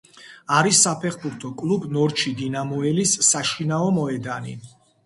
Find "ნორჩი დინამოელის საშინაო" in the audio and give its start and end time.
1.99-3.97